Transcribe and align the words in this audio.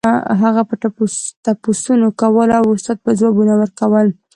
هغه 0.41 0.61
به 0.67 0.75
تپوسونه 1.45 2.07
کول 2.21 2.49
او 2.59 2.67
استاد 2.75 2.97
به 3.03 3.11
ځوابونه 3.19 3.53
ورکول. 3.57 4.07